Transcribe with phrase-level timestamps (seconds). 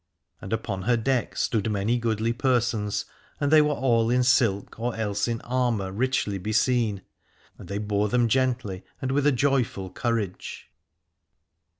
[0.41, 3.05] And upon her deck stood many goodly persons:
[3.39, 7.03] and they were all in silk or else in armour richly beseen,
[7.59, 10.71] and they bore them gently and with a joyful courage.